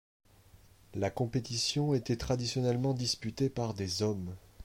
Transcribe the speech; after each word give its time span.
La 0.95 1.11
compétition 1.11 1.93
était 1.93 2.15
traditionnellement 2.15 2.95
disputée 2.95 3.51
par 3.51 3.75
des 3.75 4.01
hommes. 4.01 4.35